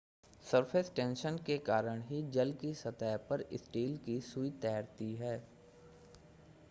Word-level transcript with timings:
surface 0.45 0.91
tension 0.95 1.37
के 1.45 1.57
कारण 1.59 2.01
ही 2.03 2.21
जल 2.31 2.53
की 2.61 2.73
सतह 2.73 3.15
पर 3.29 3.45
स्टील 3.55 3.97
की 4.05 4.19
सूई 4.23 4.49
तैरती 4.61 5.13
है 5.15 5.37